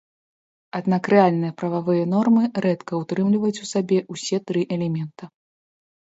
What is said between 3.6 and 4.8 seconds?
у сабе ўсе тры